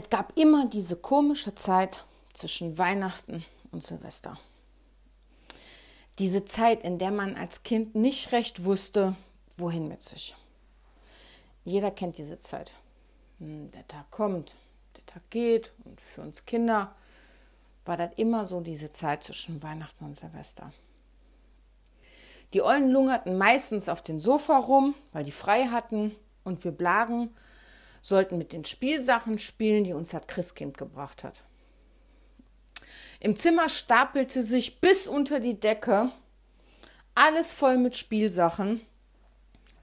Es 0.00 0.10
gab 0.10 0.38
immer 0.38 0.66
diese 0.66 0.94
komische 0.94 1.56
Zeit 1.56 2.04
zwischen 2.32 2.78
Weihnachten 2.78 3.44
und 3.72 3.82
Silvester. 3.82 4.38
Diese 6.20 6.44
Zeit, 6.44 6.84
in 6.84 6.98
der 6.98 7.10
man 7.10 7.34
als 7.34 7.64
Kind 7.64 7.96
nicht 7.96 8.30
recht 8.30 8.64
wusste, 8.64 9.16
wohin 9.56 9.88
mit 9.88 10.04
sich. 10.04 10.36
Jeder 11.64 11.90
kennt 11.90 12.16
diese 12.16 12.38
Zeit. 12.38 12.70
Hm, 13.40 13.72
der 13.72 13.88
Tag 13.88 14.08
kommt, 14.12 14.54
der 14.96 15.04
Tag 15.06 15.28
geht 15.30 15.72
und 15.84 16.00
für 16.00 16.20
uns 16.20 16.46
Kinder 16.46 16.94
war 17.84 17.96
das 17.96 18.12
immer 18.14 18.46
so 18.46 18.60
diese 18.60 18.92
Zeit 18.92 19.24
zwischen 19.24 19.64
Weihnachten 19.64 20.04
und 20.04 20.14
Silvester. 20.14 20.72
Die 22.52 22.62
Ollen 22.62 22.92
lungerten 22.92 23.36
meistens 23.36 23.88
auf 23.88 24.02
dem 24.02 24.20
Sofa 24.20 24.58
rum, 24.58 24.94
weil 25.12 25.24
die 25.24 25.32
frei 25.32 25.66
hatten 25.66 26.14
und 26.44 26.62
wir 26.62 26.70
Blagen 26.70 27.34
sollten 28.08 28.38
mit 28.38 28.52
den 28.52 28.64
Spielsachen 28.64 29.38
spielen, 29.38 29.84
die 29.84 29.92
uns 29.92 30.10
das 30.10 30.26
Christkind 30.26 30.78
gebracht 30.78 31.24
hat. 31.24 31.44
Im 33.20 33.36
Zimmer 33.36 33.68
stapelte 33.68 34.42
sich 34.42 34.80
bis 34.80 35.06
unter 35.06 35.40
die 35.40 35.58
Decke 35.58 36.10
alles 37.14 37.52
voll 37.52 37.78
mit 37.78 37.96
Spielsachen, 37.96 38.80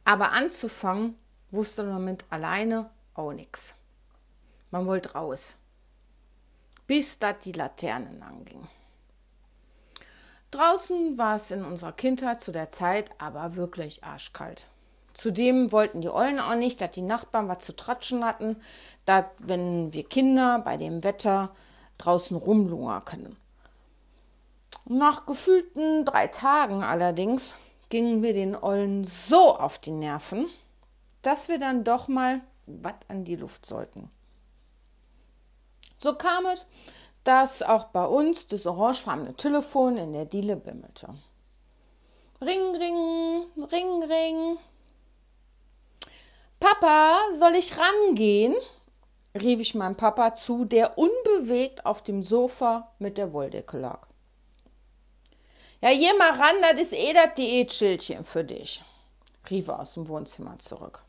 aber 0.05 0.31
anzufangen 0.31 1.17
wusste 1.51 1.83
man 1.83 2.05
mit 2.05 2.23
alleine 2.29 2.89
auch 3.13 3.33
nichts. 3.33 3.75
Man 4.71 4.87
wollte 4.87 5.13
raus, 5.13 5.57
bis 6.87 7.19
das 7.19 7.39
die 7.39 7.51
Laternen 7.51 8.23
anging. 8.23 8.67
Draußen 10.51 11.17
war 11.17 11.35
es 11.35 11.51
in 11.51 11.65
unserer 11.65 11.91
Kindheit 11.91 12.41
zu 12.41 12.53
der 12.53 12.71
Zeit 12.71 13.11
aber 13.17 13.57
wirklich 13.57 14.03
arschkalt. 14.03 14.67
Zudem 15.15 15.71
wollten 15.71 16.01
die 16.01 16.09
Ollen 16.09 16.39
auch 16.39 16.55
nicht, 16.55 16.81
dass 16.81 16.91
die 16.91 17.01
Nachbarn 17.01 17.47
was 17.47 17.59
zu 17.59 17.73
tratschen 17.73 18.25
hatten, 18.25 18.57
dass, 19.05 19.23
wenn 19.39 19.93
wir 19.93 20.03
Kinder 20.03 20.59
bei 20.59 20.75
dem 20.75 21.03
Wetter 21.03 21.55
draußen 21.97 22.35
rumlungern 22.35 23.05
können. 23.05 23.37
Nach 24.87 25.25
gefühlten 25.25 26.03
drei 26.03 26.27
Tagen 26.27 26.83
allerdings 26.83 27.55
gingen 27.87 28.21
wir 28.23 28.33
den 28.33 28.57
Ollen 28.57 29.05
so 29.05 29.55
auf 29.55 29.79
die 29.79 29.91
Nerven, 29.91 30.47
dass 31.21 31.47
wir 31.47 31.59
dann 31.59 31.85
doch 31.85 32.09
mal 32.09 32.41
was 32.67 32.95
an 33.07 33.23
die 33.23 33.37
Luft 33.37 33.65
sollten. 33.65 34.11
So 35.97 36.13
kam 36.13 36.45
es, 36.45 36.65
dass 37.23 37.63
auch 37.63 37.85
bei 37.85 38.05
uns 38.05 38.47
das 38.47 38.67
orangefarbene 38.67 39.33
Telefon 39.35 39.95
in 39.95 40.11
der 40.11 40.25
Diele 40.25 40.57
bimmelte. 40.57 41.07
Ring, 42.41 42.75
ring, 42.75 43.45
ring, 43.71 44.03
ring. 44.03 44.57
Papa, 46.65 47.19
soll 47.37 47.53
ich 47.53 47.77
rangehen? 47.77 48.55
rief 49.35 49.59
ich 49.59 49.75
meinem 49.75 49.95
Papa 49.95 50.33
zu, 50.33 50.65
der 50.65 50.97
unbewegt 50.97 51.85
auf 51.85 52.01
dem 52.01 52.23
Sofa 52.23 52.91
mit 52.97 53.19
der 53.19 53.33
Wolldecke 53.33 53.77
lag. 53.77 54.07
Ja, 55.79 55.91
geh 55.91 56.11
mal 56.17 56.31
ran, 56.31 56.55
das 56.63 56.81
ist 56.81 56.93
eh 56.93 57.13
das 57.13 57.35
Diätschildchen 57.35 58.25
für 58.25 58.43
dich, 58.43 58.83
rief 59.47 59.67
er 59.67 59.81
aus 59.81 59.93
dem 59.93 60.07
Wohnzimmer 60.07 60.57
zurück. 60.57 61.03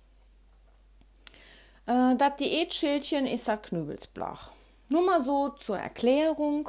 Äh, 1.87 2.17
das 2.17 2.37
Diätschildchen 2.37 3.27
ist 3.27 3.49
das 3.49 3.62
Knübelsblach. 3.62 4.53
Nur 4.91 5.07
mal 5.07 5.23
so 5.23 5.49
zur 5.49 5.79
Erklärung. 5.79 6.69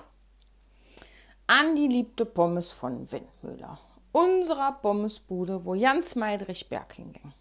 Andi 1.47 1.87
liebte 1.87 2.25
Pommes 2.25 2.71
von 2.71 3.11
Windmüller, 3.11 3.79
unserer 4.13 4.71
Pommesbude, 4.71 5.65
wo 5.65 5.75
Jans 5.75 6.15
Meidrich 6.15 6.69
Berg 6.69 6.93
hinging. 6.93 7.33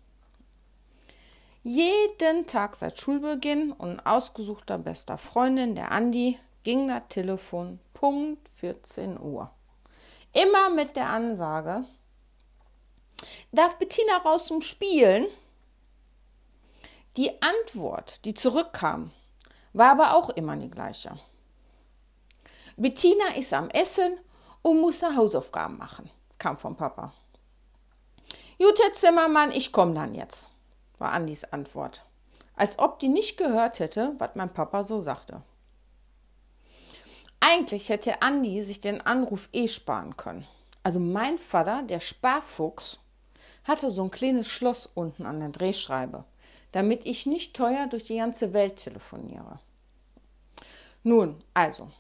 Jeden 1.68 2.46
Tag 2.46 2.76
seit 2.76 2.96
Schulbeginn 2.96 3.72
und 3.72 3.98
ausgesuchter 4.06 4.78
bester 4.78 5.18
Freundin, 5.18 5.74
der 5.74 5.90
Andi, 5.90 6.38
ging 6.62 6.86
das 6.86 7.02
Telefon 7.08 7.80
Punkt 7.92 8.48
14 8.50 9.18
Uhr. 9.18 9.50
Immer 10.32 10.70
mit 10.70 10.94
der 10.94 11.08
Ansage, 11.08 11.84
darf 13.50 13.76
Bettina 13.78 14.18
raus 14.18 14.46
zum 14.46 14.60
Spielen? 14.60 15.26
Die 17.16 17.42
Antwort, 17.42 18.24
die 18.24 18.34
zurückkam, 18.34 19.10
war 19.72 19.90
aber 19.90 20.14
auch 20.14 20.30
immer 20.30 20.54
die 20.54 20.70
gleiche. 20.70 21.18
Bettina 22.76 23.34
ist 23.36 23.52
am 23.52 23.70
Essen 23.70 24.20
und 24.62 24.80
muss 24.80 25.02
eine 25.02 25.16
Hausaufgaben 25.16 25.78
machen, 25.78 26.10
kam 26.38 26.58
vom 26.58 26.76
Papa. 26.76 27.12
Jutta 28.56 28.92
Zimmermann, 28.92 29.50
ich 29.50 29.72
komm 29.72 29.96
dann 29.96 30.14
jetzt, 30.14 30.48
war 30.98 31.12
Andis 31.12 31.44
Antwort, 31.44 32.04
als 32.54 32.78
ob 32.78 32.98
die 32.98 33.08
nicht 33.08 33.36
gehört 33.36 33.80
hätte, 33.80 34.14
was 34.18 34.30
mein 34.34 34.52
Papa 34.52 34.82
so 34.82 35.00
sagte. 35.00 35.42
Eigentlich 37.40 37.90
hätte 37.90 38.22
Andi 38.22 38.62
sich 38.62 38.80
den 38.80 39.00
Anruf 39.00 39.48
eh 39.52 39.68
sparen 39.68 40.16
können. 40.16 40.46
Also 40.82 41.00
mein 41.00 41.38
Vater, 41.38 41.82
der 41.82 42.00
Sparfuchs, 42.00 43.00
hatte 43.64 43.90
so 43.90 44.04
ein 44.04 44.10
kleines 44.10 44.48
Schloss 44.48 44.86
unten 44.86 45.26
an 45.26 45.40
der 45.40 45.50
Drehschreibe, 45.50 46.24
damit 46.72 47.04
ich 47.04 47.26
nicht 47.26 47.54
teuer 47.54 47.86
durch 47.88 48.04
die 48.04 48.16
ganze 48.16 48.52
Welt 48.52 48.76
telefoniere. 48.76 49.58
Nun, 51.02 51.42
also, 51.54 51.90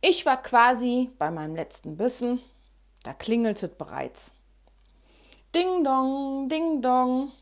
ich 0.00 0.26
war 0.26 0.42
quasi 0.42 1.10
bei 1.18 1.30
meinem 1.30 1.54
letzten 1.54 1.96
Bissen, 1.96 2.40
da 3.04 3.12
klingelte 3.12 3.68
bereits. 3.68 4.34
Ding 5.54 5.84
dong, 5.84 6.48
ding 6.48 6.82
dong. 6.82 7.32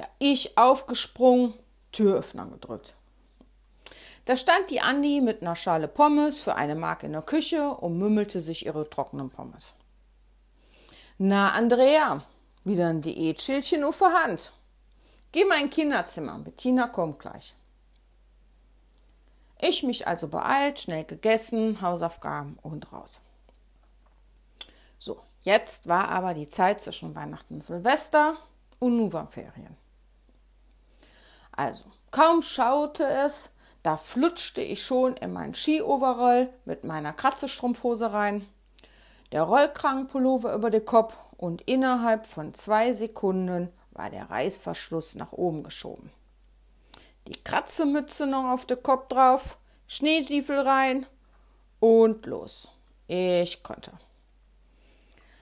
Ja, 0.00 0.08
ich 0.18 0.56
aufgesprungen, 0.56 1.52
Türöffner 1.92 2.46
gedrückt. 2.46 2.96
Da 4.24 4.34
stand 4.34 4.70
die 4.70 4.80
Andi 4.80 5.20
mit 5.20 5.42
einer 5.42 5.56
Schale 5.56 5.88
Pommes 5.88 6.40
für 6.40 6.54
eine 6.54 6.74
Mark 6.74 7.02
in 7.02 7.12
der 7.12 7.20
Küche 7.20 7.68
und 7.74 7.98
mümmelte 7.98 8.40
sich 8.40 8.64
ihre 8.64 8.88
trockenen 8.88 9.28
Pommes. 9.28 9.74
Na, 11.18 11.52
Andrea, 11.52 12.24
wieder 12.64 12.88
ein 12.88 13.02
Diätschildchen 13.02 13.84
auf 13.84 13.98
der 13.98 14.14
Hand. 14.14 14.54
Geh 15.32 15.44
mal 15.44 15.60
in 15.60 15.68
Kinderzimmer, 15.68 16.38
Bettina 16.38 16.86
kommt 16.86 17.18
gleich. 17.18 17.54
Ich 19.60 19.82
mich 19.82 20.06
also 20.06 20.28
beeilt, 20.28 20.80
schnell 20.80 21.04
gegessen, 21.04 21.82
Hausaufgaben 21.82 22.58
und 22.62 22.90
raus. 22.90 23.20
So, 24.98 25.20
jetzt 25.42 25.88
war 25.88 26.08
aber 26.08 26.32
die 26.32 26.48
Zeit 26.48 26.80
zwischen 26.80 27.14
Weihnachten 27.14 27.56
und 27.56 27.64
Silvester 27.64 28.38
und 28.78 28.96
nun 28.96 29.12
waren 29.12 29.28
Ferien. 29.28 29.76
Also, 31.52 31.84
kaum 32.10 32.42
schaute 32.42 33.04
es, 33.04 33.50
da 33.82 33.96
flutschte 33.96 34.62
ich 34.62 34.82
schon 34.82 35.16
in 35.16 35.32
mein 35.32 35.54
Skioverall 35.54 36.52
mit 36.64 36.84
meiner 36.84 37.12
Kratzestrumpfhose 37.12 38.12
rein, 38.12 38.46
der 39.32 39.42
Rollkragenpullover 39.42 40.54
über 40.54 40.70
den 40.70 40.84
Kopf 40.84 41.16
und 41.36 41.62
innerhalb 41.62 42.26
von 42.26 42.54
zwei 42.54 42.92
Sekunden 42.92 43.72
war 43.92 44.10
der 44.10 44.30
Reißverschluss 44.30 45.14
nach 45.14 45.32
oben 45.32 45.62
geschoben 45.62 46.10
die 47.30 47.42
Kratzemütze 47.44 48.26
noch 48.26 48.50
auf 48.50 48.64
den 48.64 48.82
Kopf 48.82 49.08
drauf, 49.08 49.58
Schneestiefel 49.86 50.58
rein 50.60 51.06
und 51.78 52.26
los. 52.26 52.68
Ich 53.06 53.62
konnte. 53.62 53.92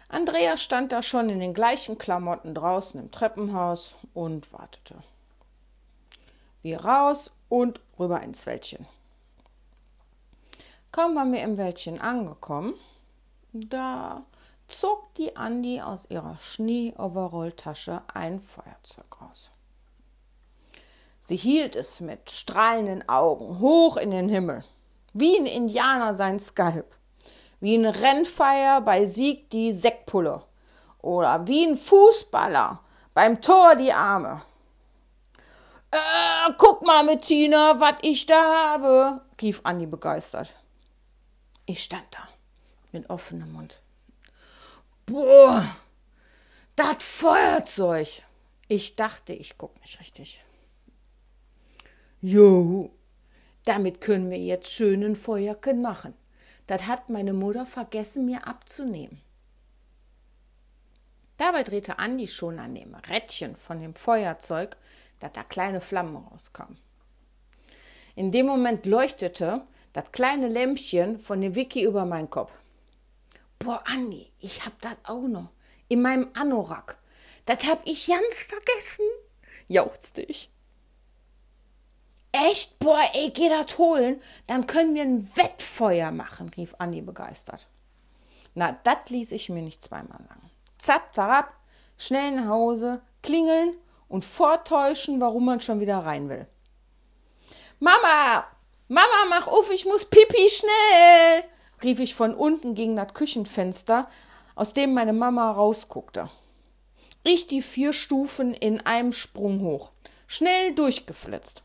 Andrea 0.08 0.56
stand 0.56 0.92
da 0.92 1.02
schon 1.02 1.28
in 1.28 1.40
den 1.40 1.52
gleichen 1.52 1.98
Klamotten 1.98 2.54
draußen 2.54 2.98
im 3.00 3.10
Treppenhaus 3.10 3.94
und 4.14 4.52
wartete. 4.52 4.96
Wir 6.62 6.84
raus 6.84 7.30
und 7.48 7.80
rüber 7.98 8.20
ins 8.22 8.46
Wäldchen. 8.46 8.86
Kaum 10.92 11.14
waren 11.14 11.32
wir 11.32 11.42
im 11.42 11.58
Wäldchen 11.58 12.00
angekommen, 12.00 12.74
da 13.52 14.22
zog 14.69 15.14
die 15.14 15.36
Andi 15.36 15.80
aus 15.80 16.10
ihrer 16.10 16.38
Schnee-Overall-Tasche 16.41 18.02
ein 18.12 18.41
Feuerzeug 18.41 19.20
raus. 19.20 19.50
Sie 21.20 21.36
hielt 21.36 21.76
es 21.76 22.00
mit 22.00 22.31
strahlenden 22.31 23.06
Augen 23.08 23.61
hoch 23.61 23.96
in 23.99 24.11
den 24.11 24.28
Himmel, 24.28 24.64
wie 25.12 25.37
ein 25.38 25.46
Indianer 25.46 26.14
sein 26.14 26.40
Skalp, 26.40 26.96
wie 27.61 27.76
ein 27.76 27.87
Rennfeier 27.87 28.81
bei 28.81 29.04
Sieg 29.04 29.50
die 29.50 29.72
Sektpulle 29.72 30.43
oder 31.02 31.46
wie 31.46 31.66
ein 31.66 31.76
Fußballer 31.76 32.81
beim 33.12 33.40
Tor 33.43 33.76
die 33.76 33.93
Arme. 33.93 34.43
Äh, 35.90 36.52
guck 36.58 36.85
mal, 36.85 37.05
Bettina, 37.06 37.81
was 37.81 37.96
ich 38.02 38.26
da 38.26 38.73
habe, 38.73 39.23
rief 39.40 39.61
Anni 39.64 39.87
begeistert. 39.87 40.55
Ich 41.67 41.82
stand 41.82 42.06
da 42.11 42.29
mit 42.93 43.08
offenem 43.11 43.52
Mund. 43.52 43.82
Boah, 45.06 45.64
das 46.76 47.02
Feuerzeug. 47.05 48.23
Ich 48.69 48.96
dachte, 48.96 49.32
ich 49.32 49.56
guck 49.56 49.81
nicht 49.81 49.99
richtig. 49.99 50.44
Jo, 52.20 52.90
damit 53.64 54.00
können 54.00 54.31
wir 54.31 54.38
jetzt 54.38 54.70
schönen 54.70 55.17
Feuerken 55.17 55.81
machen. 55.81 56.14
Das 56.67 56.87
hat 56.87 57.08
meine 57.08 57.32
Mutter 57.32 57.64
vergessen, 57.64 58.26
mir 58.26 58.46
abzunehmen. 58.46 59.23
Dabei 61.38 61.62
drehte 61.62 61.99
Andi 61.99 62.26
schon 62.26 62.58
an 62.58 62.75
dem 62.75 62.94
Rädchen 62.94 63.56
von 63.56 63.81
dem 63.81 63.94
Feuerzeug, 63.94 64.76
dass 65.20 65.32
da 65.32 65.43
kleine 65.43 65.81
Flammen 65.81 66.17
rauskamen. 66.17 66.79
In 68.15 68.32
dem 68.32 68.47
Moment 68.47 68.87
leuchtete 68.87 69.62
das 69.93 70.11
kleine 70.12 70.49
Lämpchen 70.49 71.20
von 71.20 71.41
dem 71.41 71.55
Wiki 71.55 71.85
über 71.85 72.05
meinen 72.05 72.31
Kopf. 72.31 72.53
Boah, 73.59 73.82
Andi, 73.87 74.31
ich 74.38 74.65
hab 74.65 74.81
das 74.81 74.97
auch 75.05 75.26
noch. 75.26 75.50
In 75.88 76.03
meinem 76.03 76.29
Anorak. 76.35 76.99
Das 77.47 77.65
hab 77.67 77.87
ich 77.87 78.06
ganz 78.06 78.43
vergessen, 78.43 79.05
jauchzte 79.69 80.23
ich. 80.23 80.50
Echt? 82.32 82.79
Boah, 82.79 83.03
ey, 83.14 83.31
geh 83.31 83.49
das 83.49 83.79
holen. 83.79 84.21
Dann 84.47 84.67
können 84.67 84.94
wir 84.94 85.03
ein 85.03 85.37
Wettfeuer 85.37 86.11
machen, 86.11 86.50
rief 86.50 86.75
Andi 86.79 87.00
begeistert. 87.00 87.69
Na, 88.55 88.79
das 88.85 89.09
ließ 89.09 89.32
ich 89.32 89.49
mir 89.49 89.62
nicht 89.62 89.82
zweimal 89.82 90.19
sagen. 90.29 90.50
Zapp, 90.76 91.14
zapp, 91.14 91.55
schnell 91.97 92.32
nach 92.32 92.49
Hause, 92.49 93.00
klingeln 93.23 93.76
und 94.08 94.25
vortäuschen, 94.25 95.20
warum 95.20 95.44
man 95.44 95.60
schon 95.60 95.81
wieder 95.81 95.99
rein 95.99 96.28
will. 96.28 96.46
Mama, 97.78 98.46
Mama, 98.88 99.26
mach 99.28 99.46
auf, 99.46 99.70
ich 99.70 99.84
muss 99.84 100.06
pipi 100.06 100.49
schnell, 100.49 101.44
rief 101.84 102.00
ich 102.00 102.14
von 102.14 102.34
unten 102.34 102.75
gegen 102.75 102.96
das 102.96 103.14
Küchenfenster, 103.14 104.08
aus 104.55 104.75
dem 104.75 104.94
meine 104.94 105.12
Mama 105.12 105.50
rausguckte. 105.52 106.28
Ich 107.22 107.46
die 107.46 107.62
vier 107.62 107.93
Stufen 107.93 108.55
in 108.55 108.81
einem 108.81 109.12
Sprung 109.12 109.60
hoch, 109.60 109.93
schnell 110.26 110.75
durchgeflitzt. 110.75 111.62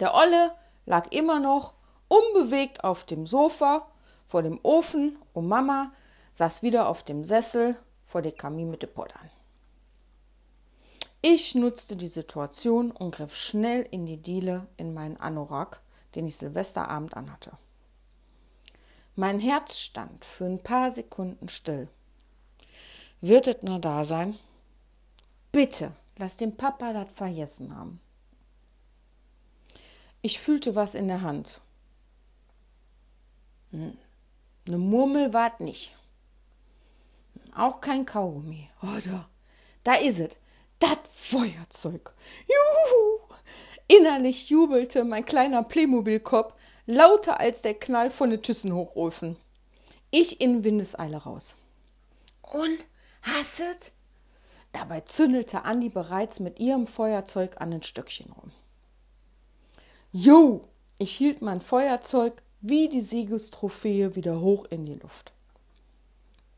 Der 0.00 0.14
Olle 0.14 0.52
lag 0.84 1.10
immer 1.12 1.40
noch 1.40 1.74
unbewegt 2.08 2.84
auf 2.84 3.04
dem 3.04 3.26
Sofa 3.26 3.86
vor 4.26 4.42
dem 4.42 4.58
Ofen 4.62 5.18
und 5.32 5.48
Mama 5.48 5.92
saß 6.32 6.62
wieder 6.62 6.88
auf 6.88 7.04
dem 7.04 7.24
Sessel 7.24 7.76
vor 8.04 8.22
der 8.22 8.32
Kamin 8.32 8.70
mit 8.70 8.82
den 8.82 8.92
Poddern. 8.92 9.30
Ich 11.28 11.56
nutzte 11.56 11.96
die 11.96 12.06
Situation 12.06 12.92
und 12.92 13.16
griff 13.16 13.34
schnell 13.34 13.82
in 13.90 14.06
die 14.06 14.16
Diele 14.16 14.68
in 14.76 14.94
meinen 14.94 15.16
Anorak, 15.16 15.80
den 16.14 16.28
ich 16.28 16.36
Silvesterabend 16.36 17.16
anhatte. 17.16 17.58
Mein 19.16 19.40
Herz 19.40 19.76
stand 19.76 20.24
für 20.24 20.44
ein 20.44 20.62
paar 20.62 20.92
Sekunden 20.92 21.48
still. 21.48 21.88
Wird 23.20 23.48
es 23.48 23.60
nur 23.62 23.80
da 23.80 24.04
sein? 24.04 24.38
Bitte, 25.50 25.96
lass 26.16 26.36
den 26.36 26.56
Papa 26.56 26.92
das 26.92 27.12
vergessen 27.12 27.74
haben. 27.74 28.00
Ich 30.22 30.38
fühlte 30.38 30.76
was 30.76 30.94
in 30.94 31.08
der 31.08 31.22
Hand. 31.22 31.60
Hm. 33.72 33.98
Eine 34.68 34.78
Murmel 34.78 35.32
ward 35.32 35.58
nicht. 35.58 35.92
Auch 37.52 37.80
kein 37.80 38.06
Kaugummi. 38.06 38.70
Oh, 38.80 39.00
da, 39.04 39.28
da 39.82 39.94
is 39.94 40.20
es. 40.20 40.36
Das 40.78 40.98
Feuerzeug. 41.04 42.14
Juhu! 42.46 43.20
Innerlich 43.88 44.48
jubelte 44.48 45.04
mein 45.04 45.24
kleiner 45.24 45.62
Playmobil-Kopf 45.62 46.54
lauter 46.86 47.40
als 47.40 47.62
der 47.62 47.74
Knall 47.74 48.10
von 48.10 48.30
den 48.30 48.42
Thyssen-Hochofen. 48.42 49.36
Ich 50.10 50.40
in 50.40 50.64
Windeseile 50.64 51.18
raus. 51.18 51.54
Und 52.42 52.78
hasset? 53.22 53.92
Dabei 54.72 55.00
zündelte 55.00 55.64
Andi 55.64 55.88
bereits 55.88 56.40
mit 56.40 56.58
ihrem 56.58 56.86
Feuerzeug 56.86 57.60
an 57.60 57.70
den 57.70 57.82
Stöckchen 57.82 58.32
rum. 58.32 58.52
Jo! 60.12 60.68
Ich 60.98 61.14
hielt 61.14 61.42
mein 61.42 61.60
Feuerzeug 61.60 62.42
wie 62.60 62.88
die 62.88 63.00
Siegestrophäe 63.00 64.16
wieder 64.16 64.40
hoch 64.40 64.64
in 64.70 64.86
die 64.86 64.94
Luft. 64.94 65.32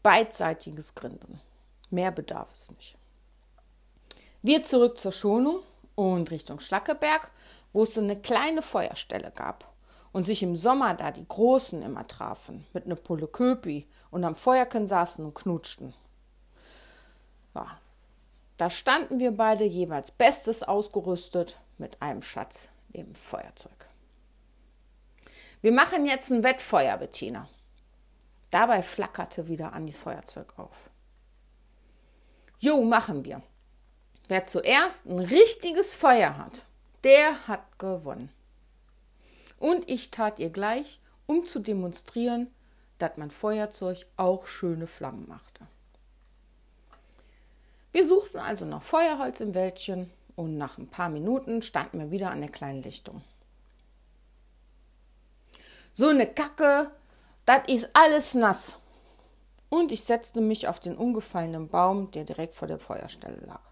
Beidseitiges 0.03 0.95
Grinsen. 0.95 1.41
Mehr 1.91 2.13
bedarf 2.13 2.49
es 2.53 2.71
nicht. 2.71 2.97
Wir 4.43 4.63
zurück 4.63 4.99
zur 4.99 5.13
Schonung 5.13 5.63
und 5.97 6.31
Richtung 6.31 6.61
Schlackeberg, 6.61 7.31
wo 7.73 7.83
es 7.83 7.95
so 7.95 8.01
eine 8.01 8.21
kleine 8.21 8.63
Feuerstelle 8.63 9.33
gab 9.35 9.73
und 10.13 10.25
sich 10.25 10.43
im 10.43 10.55
Sommer 10.55 10.95
da 10.95 11.11
die 11.11 11.27
Großen 11.27 11.83
immer 11.83 12.07
trafen, 12.07 12.65
mit 12.73 12.87
ne 12.87 12.95
Pulle 12.95 13.27
Köpi 13.27 13.89
und 14.11 14.25
am 14.25 14.37
Feuerken 14.37 14.87
saßen 14.87 15.25
und 15.25 15.35
knutschten. 15.35 15.93
Ja, 17.55 17.79
da 18.59 18.71
standen 18.71 19.19
wir 19.19 19.33
beide 19.33 19.65
jeweils 19.65 20.13
bestes 20.13 20.63
ausgerüstet 20.63 21.59
mit 21.77 22.01
einem 22.01 22.23
Schatz 22.23 22.69
neben 22.93 23.15
Feuerzeug. 23.15 23.89
Wir 25.61 25.73
machen 25.73 26.07
jetzt 26.07 26.31
ein 26.31 26.45
Wettfeuer, 26.45 26.97
Bettina. 26.97 27.49
Dabei 28.51 28.83
flackerte 28.83 29.49
wieder 29.49 29.73
Andis 29.73 29.99
Feuerzeug 30.01 30.57
auf. 30.59 30.91
Jo, 32.61 32.83
machen 32.83 33.25
wir. 33.25 33.43
Wer 34.29 34.45
zuerst 34.45 35.07
ein 35.07 35.21
richtiges 35.21 35.95
Feuer 35.95 36.37
hat, 36.37 36.67
der 37.03 37.49
hat 37.49 37.79
gewonnen. 37.79 38.31
Und 39.59 39.89
ich 39.89 40.11
tat 40.11 40.39
ihr 40.39 40.51
gleich, 40.51 41.01
um 41.27 41.47
zu 41.47 41.61
demonstrieren, 41.61 42.49
dass 42.99 43.17
mein 43.17 43.31
Feuerzeug 43.31 44.07
auch 44.17 44.47
schöne 44.47 44.87
Flammen 44.87 45.27
machte. 45.29 45.67
Wir 47.91 48.07
suchten 48.07 48.39
also 48.39 48.67
noch 48.67 48.83
Feuerholz 48.83 49.41
im 49.41 49.55
Wäldchen 49.55 50.11
und 50.37 50.59
nach 50.59 50.77
ein 50.77 50.89
paar 50.89 51.09
Minuten 51.09 51.63
standen 51.63 51.99
wir 51.99 52.11
wieder 52.11 52.31
an 52.31 52.41
der 52.41 52.51
kleinen 52.51 52.83
Lichtung. 52.83 53.23
So 55.95 56.09
eine 56.09 56.27
Kacke, 56.27 56.91
das 57.47 57.63
ist 57.67 57.91
alles 57.95 58.35
nass. 58.35 58.79
Und 59.71 59.91
ich 59.91 60.05
setzte 60.05 60.41
mich 60.41 60.69
auf 60.69 60.81
den 60.81 60.97
umgefallenen 60.97 61.69
Baum, 61.69 62.11
der 62.11 62.25
direkt 62.25 62.55
vor 62.55 62.69
der 62.69 62.79
Feuerstelle 62.79 63.41
lag. 63.47 63.63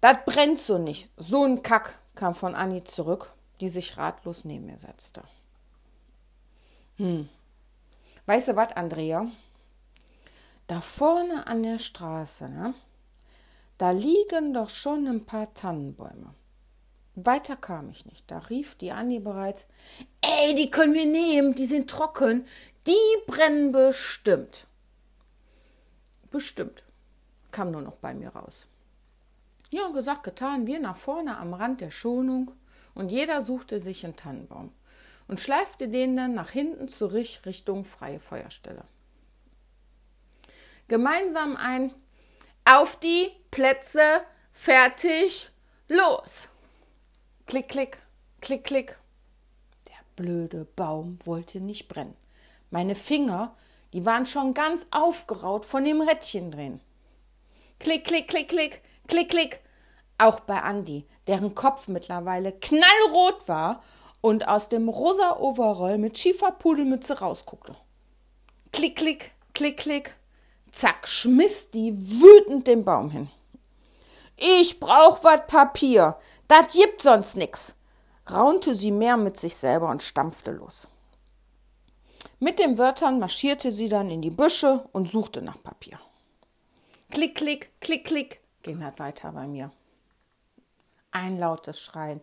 Das 0.00 0.18
brennt 0.24 0.60
so 0.60 0.78
nicht. 0.78 1.10
So 1.16 1.44
ein 1.44 1.62
Kack 1.62 1.98
kam 2.14 2.34
von 2.34 2.54
Annie 2.54 2.84
zurück, 2.84 3.32
die 3.60 3.68
sich 3.68 3.96
ratlos 3.96 4.44
neben 4.44 4.66
mir 4.66 4.78
setzte. 4.78 5.22
Hm. 6.96 7.28
Weißt 8.26 8.48
du 8.48 8.56
was, 8.56 8.72
Andrea? 8.72 9.26
Da 10.66 10.80
vorne 10.80 11.46
an 11.46 11.62
der 11.62 11.78
Straße, 11.78 12.48
ne? 12.48 12.74
Da 13.78 13.92
liegen 13.92 14.52
doch 14.52 14.68
schon 14.68 15.06
ein 15.06 15.24
paar 15.24 15.54
Tannenbäume. 15.54 16.34
Weiter 17.14 17.56
kam 17.56 17.90
ich 17.90 18.06
nicht. 18.06 18.30
Da 18.30 18.38
rief 18.38 18.74
die 18.74 18.92
Andi 18.92 19.18
bereits: 19.18 19.66
Ey, 20.20 20.54
die 20.54 20.70
können 20.70 20.94
wir 20.94 21.06
nehmen, 21.06 21.54
die 21.54 21.66
sind 21.66 21.88
trocken, 21.88 22.46
die 22.86 23.22
brennen 23.26 23.72
bestimmt. 23.72 24.66
Bestimmt, 26.30 26.84
kam 27.50 27.70
nur 27.70 27.82
noch 27.82 27.96
bei 27.96 28.14
mir 28.14 28.28
raus. 28.28 28.68
Ja, 29.70 29.88
gesagt, 29.88 30.22
getan, 30.22 30.66
wir 30.66 30.80
nach 30.80 30.96
vorne 30.96 31.36
am 31.36 31.52
Rand 31.52 31.80
der 31.80 31.90
Schonung 31.90 32.52
und 32.94 33.12
jeder 33.12 33.42
suchte 33.42 33.80
sich 33.80 34.04
einen 34.04 34.16
Tannenbaum 34.16 34.72
und 35.26 35.40
schleifte 35.40 35.88
den 35.88 36.16
dann 36.16 36.34
nach 36.34 36.50
hinten 36.50 36.88
zurück 36.88 37.44
Richtung 37.44 37.84
freie 37.84 38.18
Feuerstelle. 38.18 38.84
Gemeinsam 40.88 41.56
ein 41.56 41.92
Auf 42.64 42.96
die 42.96 43.30
Plätze, 43.50 44.22
fertig, 44.52 45.50
los! 45.88 46.48
Klick, 47.46 47.68
klick, 47.68 48.00
klick, 48.40 48.64
klick. 48.64 48.98
Der 49.86 49.98
blöde 50.16 50.66
Baum 50.76 51.18
wollte 51.24 51.60
nicht 51.60 51.88
brennen. 51.88 52.16
Meine 52.70 52.94
Finger, 52.94 53.54
die 53.92 54.04
waren 54.04 54.26
schon 54.26 54.54
ganz 54.54 54.86
aufgeraut 54.90 55.64
von 55.64 55.84
dem 55.84 56.00
Rädchen 56.00 56.50
drehen. 56.50 56.80
Klick, 57.78 58.04
klick, 58.04 58.28
klick, 58.28 58.48
klick, 58.48 58.82
klick, 59.08 59.30
klick. 59.30 59.60
Auch 60.18 60.40
bei 60.40 60.60
Andi, 60.60 61.06
deren 61.26 61.54
Kopf 61.54 61.88
mittlerweile 61.88 62.52
knallrot 62.52 63.46
war 63.46 63.82
und 64.20 64.48
aus 64.48 64.68
dem 64.68 64.88
rosa 64.88 65.36
Overall 65.38 65.98
mit 65.98 66.18
Schieferpudelmütze 66.18 67.20
rausguckte. 67.20 67.76
Klick, 68.72 68.96
klick, 68.96 69.32
klick, 69.54 69.76
klick. 69.78 70.14
Zack, 70.70 71.08
schmiss 71.08 71.70
die 71.70 71.94
wütend 71.96 72.66
den 72.66 72.84
Baum 72.84 73.10
hin. 73.10 73.30
Ich 74.36 74.78
brauch 74.78 75.24
wat 75.24 75.46
Papier. 75.46 76.16
Dat 76.46 76.72
gibt 76.72 77.02
sonst 77.02 77.36
nix. 77.36 77.74
raunte 78.30 78.74
sie 78.74 78.90
mehr 78.90 79.16
mit 79.16 79.36
sich 79.36 79.56
selber 79.56 79.88
und 79.88 80.02
stampfte 80.02 80.52
los. 80.52 80.88
Mit 82.38 82.58
den 82.58 82.78
Wörtern 82.78 83.18
marschierte 83.18 83.72
sie 83.72 83.88
dann 83.88 84.10
in 84.10 84.22
die 84.22 84.30
Büsche 84.30 84.88
und 84.92 85.08
suchte 85.08 85.42
nach 85.42 85.60
Papier. 85.62 85.98
Klick, 87.10 87.36
klick, 87.36 87.72
klick, 87.80 88.04
klick, 88.04 88.40
ging 88.68 88.80
das 88.80 88.98
weiter 88.98 89.32
bei 89.32 89.46
mir. 89.46 89.70
Ein 91.10 91.38
lautes 91.38 91.80
Schreien. 91.80 92.20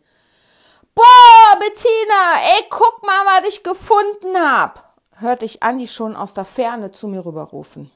Boah, 0.94 1.60
Bettina, 1.60 2.36
ey, 2.54 2.66
guck 2.70 3.02
mal, 3.04 3.26
was 3.26 3.48
ich 3.48 3.64
gefunden 3.64 4.38
hab, 4.38 4.96
hörte 5.16 5.46
ich 5.46 5.64
Andi 5.64 5.88
schon 5.88 6.16
aus 6.16 6.36
der 6.36 6.46
Ferne 6.46 6.92
zu 6.92 7.08
mir 7.08 7.26
rüberrufen. 7.26 7.92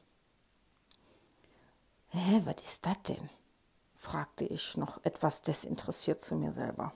Hä, 2.08 2.41
was 2.46 2.63
ist 2.63 2.86
das 2.88 3.00
denn? 3.03 3.29
fragte 3.96 4.46
ich 4.46 4.75
noch 4.77 5.00
etwas 5.03 5.44
desinteressiert 5.44 6.20
zu 6.20 6.36
mir 6.36 6.51
selber. 6.51 6.94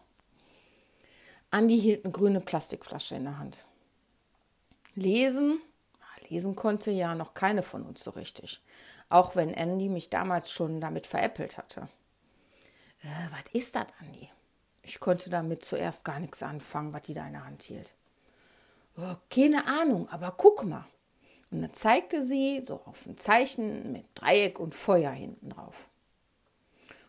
Andi 1.52 1.80
hielt 1.80 2.04
eine 2.04 2.14
grüne 2.14 2.42
Plastikflasche 2.42 3.16
in 3.16 3.26
der 3.26 3.38
Hand. 3.38 3.58
Lesen? 4.96 5.62
Lesen 6.34 6.56
konnte 6.56 6.92
ja 6.92 7.14
noch 7.16 7.34
keine 7.34 7.64
von 7.64 7.84
uns 7.84 8.04
so 8.04 8.12
richtig, 8.12 8.62
auch 9.10 9.36
wenn 9.36 9.54
Andy 9.54 9.88
mich 9.88 10.10
damals 10.10 10.52
schon 10.52 10.82
damit 10.82 11.06
veräppelt 11.06 11.58
hatte. 11.58 11.88
Äh, 13.04 13.32
was 13.32 13.54
ist 13.54 13.76
das, 13.76 13.86
Andi? 14.00 14.30
Ich 14.82 15.00
konnte 15.00 15.30
damit 15.30 15.64
zuerst 15.64 16.04
gar 16.04 16.20
nichts 16.20 16.42
anfangen, 16.42 16.92
was 16.92 17.04
die 17.04 17.14
da 17.14 17.28
in 17.28 17.34
der 17.34 17.46
Hand 17.46 17.62
hielt. 17.64 17.94
Oh, 18.98 19.16
keine 19.30 19.68
Ahnung, 19.68 20.10
aber 20.10 20.34
guck 20.36 20.64
mal. 20.66 20.86
Und 21.52 21.62
dann 21.62 21.74
zeigte 21.74 22.26
sie 22.26 22.62
so 22.64 22.82
auf 22.86 23.06
ein 23.06 23.18
Zeichen 23.18 23.92
mit 23.92 24.06
Dreieck 24.16 24.60
und 24.60 24.74
Feuer 24.74 25.12
hinten 25.12 25.52
drauf. 25.52 25.88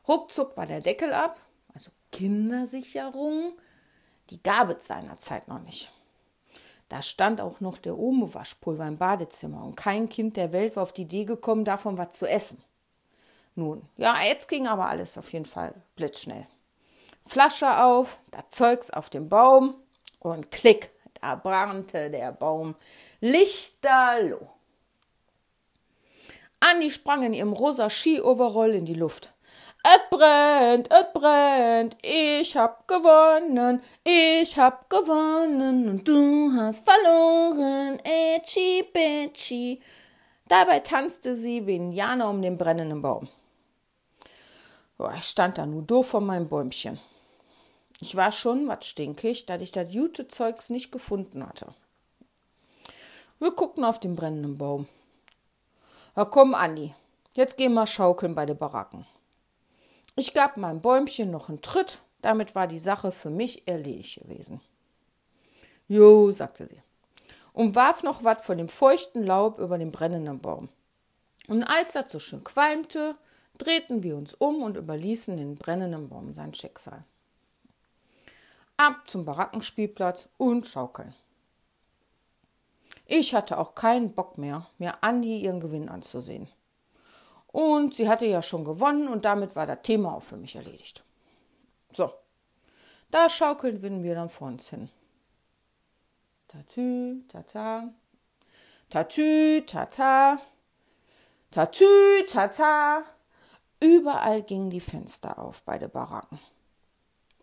Ruckzuck 0.07 0.57
war 0.57 0.67
der 0.67 0.83
Deckel 0.83 1.15
ab, 1.15 1.39
also 1.73 1.91
Kindersicherung. 2.13 3.55
Die 4.29 4.43
gab 4.43 4.69
es 4.69 4.87
seinerzeit 4.87 5.49
noch 5.49 5.61
nicht. 5.61 5.91
Da 6.89 7.03
stand 7.03 7.41
auch 7.41 7.61
noch 7.61 7.79
der 7.79 7.99
Omo-Waschpulver 7.99 8.87
im 8.87 8.99
Badezimmer 8.99 9.65
und 9.65 9.77
kein 9.77 10.09
Kind 10.09 10.37
der 10.37 10.53
Welt 10.53 10.77
war 10.77 10.83
auf 10.83 10.93
die 10.93 11.03
Idee 11.03 11.25
gekommen, 11.25 11.65
davon 11.65 11.99
was 11.99 12.17
zu 12.17 12.27
essen. 12.27 12.63
Nun, 13.55 13.83
ja, 13.97 14.17
jetzt 14.23 14.49
ging 14.49 14.67
aber 14.67 14.89
alles 14.89 15.17
auf 15.17 15.33
jeden 15.33 15.47
Fall 15.47 15.75
blitzschnell. 15.97 16.47
Flasche 17.27 17.83
auf, 17.83 18.19
das 18.31 18.45
Zeugs 18.49 18.91
auf 18.91 19.11
dem 19.11 19.29
Baum 19.29 19.77
und 20.19 20.51
klick, 20.51 20.91
da 21.21 21.37
brannte 21.37 22.11
der 22.11 22.33
Baum 22.33 22.75
lichterloh. 23.21 24.49
Anni 26.61 26.91
sprang 26.91 27.23
in 27.23 27.35
ihrem 27.35 27.53
rosa 27.53 27.91
Ski-Overall 27.91 28.75
in 28.75 28.87
die 28.87 28.95
Luft. 28.95 29.34
Et 29.87 30.11
brennt, 30.11 30.91
et 30.91 31.13
brennt, 31.13 31.97
ich 32.03 32.57
hab 32.57 32.89
gewonnen, 32.89 33.83
ich 34.03 34.59
hab 34.59 34.89
gewonnen 34.89 35.89
und 35.91 36.09
du 36.09 36.51
hast 36.57 36.87
verloren, 36.87 37.99
Etschi 38.03 38.83
Betschi. 38.93 39.83
Dabei 40.49 40.81
tanzte 40.81 41.37
sie 41.37 41.67
wie 41.67 41.77
Indianer 41.77 42.31
um 42.31 42.41
den 42.41 42.57
brennenden 42.57 43.03
Baum. 43.03 43.29
Oh, 44.99 45.11
ich 45.15 45.25
stand 45.25 45.59
da 45.59 45.67
nur 45.67 45.83
doof 45.83 46.09
vor 46.09 46.23
meinem 46.23 46.49
Bäumchen. 46.49 46.99
Ich 48.01 48.17
war 48.17 48.33
schon 48.33 48.67
was 48.69 48.87
stinkig, 48.87 49.45
da 49.45 49.57
ich 49.57 49.73
das 49.73 49.93
jute 49.93 50.29
Zeugs 50.29 50.71
nicht 50.71 50.93
gefunden 50.93 51.47
hatte. 51.47 51.75
Wir 53.39 53.51
guckten 53.51 53.85
auf 53.85 54.01
den 54.01 54.17
brennenden 54.17 54.57
Baum. 54.57 54.89
Na 56.15 56.25
komm, 56.25 56.55
Andi, 56.55 56.95
jetzt 57.35 57.59
gehen 57.59 57.75
wir 57.75 57.87
schaukeln 57.87 58.35
bei 58.35 58.47
den 58.47 58.57
Baracken. 58.57 59.07
Ich 60.17 60.33
gab 60.33 60.57
meinem 60.57 60.81
Bäumchen 60.81 61.31
noch 61.31 61.49
einen 61.49 61.63
Tritt, 61.63 62.01
damit 62.23 62.55
war 62.55 62.67
die 62.67 62.79
Sache 62.79 63.11
für 63.11 63.31
mich 63.31 63.67
erledigt 63.67 64.21
gewesen. 64.21 64.61
Jo, 65.89 66.31
sagte 66.33 66.67
sie, 66.67 66.81
und 67.53 67.75
warf 67.75 68.03
noch 68.03 68.25
was 68.25 68.45
von 68.45 68.59
dem 68.59 68.69
feuchten 68.69 69.25
Laub 69.25 69.59
über 69.59 69.77
den 69.77 69.93
brennenden 69.93 70.41
Baum. 70.41 70.69
Und 71.49 71.65
als 71.65 71.93
das 71.93 72.11
so 72.11 72.19
schön 72.19 72.45
qualmte, 72.45 73.17
drehten 73.59 74.03
wir 74.03 74.17
uns 74.17 74.35
um 74.35 74.63
und 74.63 74.77
überließen 74.77 75.37
den 75.37 75.57
brennenden 75.57 76.09
Baum 76.09 76.33
sein 76.33 76.55
Schicksal. 76.55 77.05
Ab 78.77 79.03
zum 79.07 79.25
Barackenspielplatz 79.25 80.29
und 80.37 80.67
schaukeln. 80.67 81.15
Ich 83.07 83.35
hatte 83.35 83.59
auch 83.59 83.75
keinen 83.75 84.15
Bock 84.15 84.39
mehr, 84.39 84.67
mir 84.79 85.05
Andi 85.05 85.39
ihren 85.39 85.61
Gewinn 85.61 85.89
anzusehen. 85.89 86.49
Und 87.55 87.95
sie 87.95 88.09
hatte 88.09 88.27
ja 88.27 88.43
schon 88.43 88.65
gewonnen 88.65 89.07
und 89.07 89.25
damit 89.25 89.55
war 89.55 89.65
das 89.65 89.83
Thema 89.83 90.17
auch 90.17 90.25
für 90.25 90.37
mich 90.37 90.57
erledigt. 90.57 91.05
So, 91.93 92.13
da 93.13 93.29
schaukeln 93.29 93.81
wir 94.03 94.17
dann 94.17 94.29
vor 94.29 94.49
uns 94.49 94.71
hin. 94.71 94.91
Tatü, 96.49 97.23
tata, 97.29 97.95
tatü, 98.91 99.63
tata, 99.69 100.41
tatü, 101.53 102.27
tata. 102.27 103.05
Überall 103.79 104.43
gingen 104.43 104.71
die 104.71 104.81
Fenster 104.81 105.39
auf 105.39 105.63
bei 105.63 105.79
den 105.79 105.93
Baracken. 105.93 106.41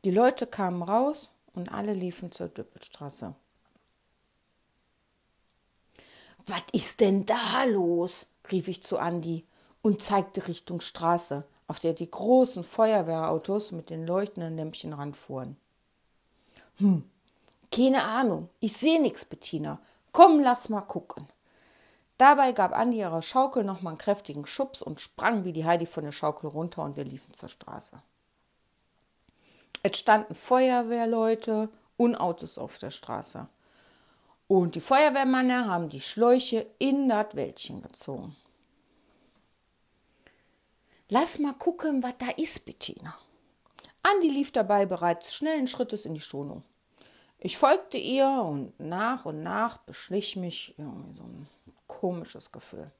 Die 0.03 0.11
Leute 0.11 0.45
kamen 0.45 0.83
raus 0.83 1.31
und 1.53 1.69
alle 1.69 1.93
liefen 1.93 2.33
zur 2.33 2.49
Düppelstraße. 2.49 3.33
Was 6.47 6.63
ist 6.73 6.99
denn 6.99 7.25
da 7.25 7.63
los? 7.63 8.27
rief 8.51 8.67
ich 8.67 8.83
zu 8.83 8.99
Andi 8.99 9.45
und 9.81 10.01
zeigte 10.01 10.47
Richtung 10.47 10.79
Straße, 10.79 11.45
auf 11.67 11.79
der 11.79 11.93
die 11.93 12.09
großen 12.09 12.63
Feuerwehrautos 12.63 13.71
mit 13.71 13.89
den 13.89 14.05
leuchtenden 14.05 14.55
Lämpchen 14.55 14.93
ranfuhren. 14.93 15.57
Hm, 16.77 17.09
keine 17.71 18.03
Ahnung, 18.03 18.49
ich 18.59 18.73
seh 18.73 18.99
nix, 18.99 19.25
Bettina. 19.25 19.79
Komm, 20.11 20.41
lass 20.41 20.69
mal 20.69 20.81
gucken. 20.81 21.27
Dabei 22.17 22.51
gab 22.51 22.73
Andi 22.73 22.99
ihrer 22.99 23.21
Schaukel 23.21 23.63
nochmal 23.63 23.91
einen 23.91 23.97
kräftigen 23.97 24.45
Schubs 24.45 24.81
und 24.81 24.99
sprang 24.99 25.43
wie 25.43 25.53
die 25.53 25.65
Heidi 25.65 25.85
von 25.85 26.03
der 26.03 26.11
Schaukel 26.11 26.49
runter 26.49 26.83
und 26.83 26.95
wir 26.95 27.03
liefen 27.03 27.33
zur 27.33 27.49
Straße. 27.49 27.97
Es 29.83 29.97
standen 29.97 30.35
Feuerwehrleute 30.35 31.69
und 31.97 32.15
Autos 32.15 32.57
auf 32.57 32.77
der 32.77 32.91
Straße. 32.91 33.47
Und 34.47 34.75
die 34.75 34.81
Feuerwehrmänner 34.81 35.67
haben 35.67 35.89
die 35.89 36.01
Schläuche 36.01 36.67
in 36.77 37.09
das 37.09 37.35
Wäldchen 37.35 37.81
gezogen. 37.81 38.35
Lass 41.13 41.39
mal 41.39 41.51
gucken, 41.51 42.01
was 42.03 42.13
da 42.19 42.29
ist, 42.37 42.63
Bettina. 42.63 43.17
Andi 44.01 44.29
lief 44.29 44.53
dabei 44.53 44.85
bereits 44.85 45.35
schnellen 45.35 45.67
Schrittes 45.67 46.05
in 46.05 46.13
die 46.13 46.21
Schonung. 46.21 46.63
Ich 47.37 47.57
folgte 47.57 47.97
ihr 47.97 48.29
und 48.29 48.79
nach 48.79 49.25
und 49.25 49.43
nach 49.43 49.79
beschlich 49.79 50.37
mich 50.37 50.73
irgendwie 50.77 51.13
so 51.13 51.23
ein 51.23 51.49
komisches 51.85 52.53
Gefühl. 52.53 52.91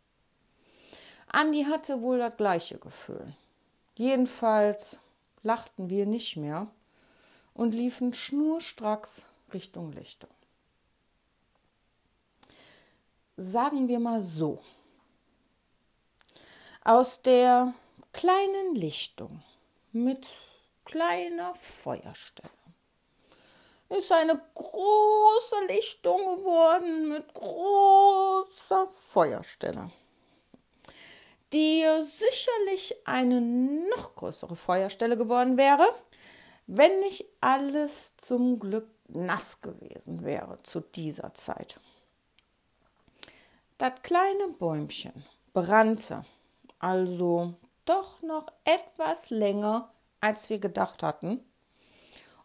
Andi 1.28 1.64
hatte 1.64 2.02
wohl 2.02 2.18
das 2.18 2.36
gleiche 2.36 2.78
Gefühl. 2.80 3.34
Jedenfalls 3.96 5.00
lachten 5.42 5.90
wir 5.90 6.06
nicht 6.06 6.36
mehr 6.36 6.68
und 7.54 7.74
liefen 7.74 8.14
schnurstracks 8.14 9.24
Richtung 9.54 9.94
Lichtung. 9.94 10.32
Sagen 13.38 13.88
wir 13.88 14.02
mal 14.02 14.22
so. 14.22 14.60
Aus 16.84 17.22
der 17.22 17.74
kleinen 18.14 18.76
Lichtung 18.76 19.44
mit 19.92 20.28
kleiner 20.86 21.56
Feuerstelle 21.56 22.50
ist 23.90 24.12
eine 24.12 24.42
große 24.54 25.66
Lichtung 25.68 26.38
geworden 26.38 27.10
mit 27.10 27.34
großer 27.34 28.88
Feuerstelle 29.10 29.92
die 31.54 31.86
sicherlich 32.04 32.96
eine 33.06 33.42
noch 33.42 34.16
größere 34.16 34.56
Feuerstelle 34.56 35.18
geworden 35.18 35.58
wäre, 35.58 35.88
wenn 36.68 37.00
nicht 37.00 37.26
alles 37.42 38.16
zum 38.18 38.60
Glück 38.60 38.88
nass 39.08 39.62
gewesen 39.62 40.24
wäre 40.24 40.60
zu 40.64 40.80
dieser 40.80 41.34
Zeit. 41.34 41.80
Das 43.78 43.94
kleine 44.04 44.48
Bäumchen 44.60 45.26
brannte 45.54 46.24
also 46.80 47.56
doch 47.86 48.22
noch 48.22 48.48
etwas 48.64 49.30
länger, 49.30 49.92
als 50.20 50.50
wir 50.50 50.60
gedacht 50.60 51.04
hatten. 51.04 51.44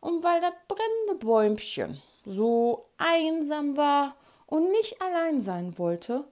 Und 0.00 0.22
weil 0.24 0.40
das 0.40 0.52
brennende 0.68 1.24
Bäumchen 1.24 2.00
so 2.24 2.88
einsam 2.98 3.76
war 3.76 4.16
und 4.46 4.70
nicht 4.70 5.00
allein 5.00 5.40
sein 5.40 5.78
wollte, 5.78 6.24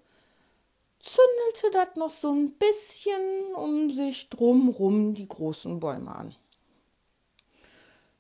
zündelte 1.01 1.71
das 1.73 1.97
noch 1.97 2.11
so 2.11 2.33
ein 2.33 2.53
bisschen 2.53 3.55
um 3.55 3.91
sich 3.91 4.29
drumrum 4.31 5.15
die 5.15 5.29
großen 5.29 5.81
Bäume 5.81 6.15
an. 6.15 6.35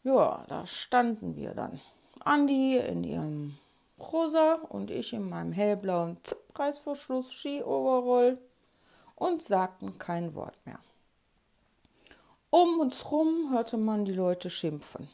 Ja, 0.02 0.44
da 0.48 0.66
standen 0.66 1.36
wir 1.36 1.54
dann. 1.54 1.80
Andi 2.20 2.76
in 2.76 3.04
ihrem 3.04 3.58
rosa 3.98 4.54
und 4.68 4.90
ich 4.90 5.12
in 5.12 5.28
meinem 5.28 5.52
hellblauen 5.52 6.18
Zippreißverschluss 6.22 7.32
Ski-Overall 7.32 8.38
und 9.16 9.42
sagten 9.42 9.98
kein 9.98 10.34
Wort 10.34 10.56
mehr. 10.64 10.78
Um 12.50 12.78
uns 12.78 13.10
rum 13.10 13.50
hörte 13.50 13.76
man 13.76 14.04
die 14.04 14.12
Leute 14.12 14.50
schimpfen. 14.50 15.08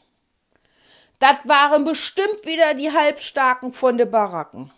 Das 1.19 1.37
waren 1.45 1.83
bestimmt 1.83 2.45
wieder 2.45 2.73
die 2.73 2.91
Halbstarken 2.91 3.73
von 3.73 3.97
den 3.97 4.09
Baracken. 4.09 4.71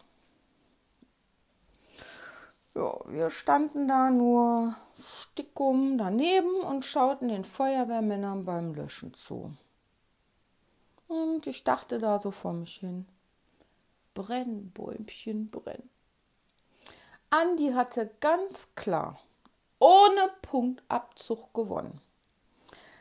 Ja, 2.75 2.99
wir 3.07 3.29
standen 3.29 3.87
da 3.87 4.09
nur 4.09 4.75
stickum 4.99 5.97
daneben 5.97 6.61
und 6.61 6.85
schauten 6.85 7.27
den 7.27 7.43
Feuerwehrmännern 7.43 8.45
beim 8.45 8.73
Löschen 8.73 9.13
zu. 9.13 9.55
Und 11.07 11.45
ich 11.47 11.63
dachte 11.63 11.99
da 11.99 12.17
so 12.19 12.31
vor 12.31 12.53
mich 12.53 12.77
hin. 12.77 13.07
Brenn, 14.13 14.71
Bäumchen, 14.71 15.49
brenn. 15.49 15.89
Andi 17.33 17.71
hatte 17.73 18.11
ganz 18.19 18.75
klar 18.75 19.19
ohne 19.79 20.29
Punktabzug 20.43 21.51
gewonnen. 21.55 21.99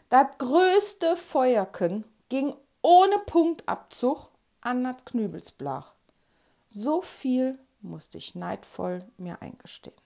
Das 0.08 0.26
größte 0.38 1.18
Feuerken 1.18 2.06
ging 2.30 2.56
ohne 2.80 3.18
Punktabzug 3.18 4.30
an 4.62 4.84
das 4.84 5.04
Knübelsblach. 5.04 5.92
So 6.70 7.02
viel 7.02 7.58
musste 7.82 8.16
ich 8.16 8.34
neidvoll 8.34 9.04
mir 9.18 9.42
eingestehen. 9.42 10.01